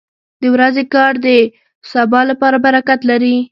[0.41, 1.27] •د ورځې کار د
[1.91, 3.35] سبا لپاره برکت لري.